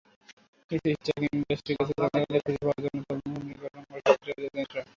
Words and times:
কিছু 0.71 0.87
স্টার্ক 0.95 1.21
ইন্ডাস্ট্রির 1.29 1.77
কিছু 1.79 1.93
যন্ত্রপাতিকে 1.93 2.39
খুঁজে 2.45 2.59
পাওয়ার 2.61 2.79
জন্য 2.83 2.99
তদন্ত 3.01 3.25
কমিটি 3.33 3.55
গঠন 3.63 3.83
করেছেন 3.89 4.15
ফেডারেল 4.23 4.45
এজেন্টরা। 4.47 4.81